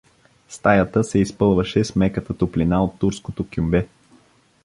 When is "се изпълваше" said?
1.03-1.83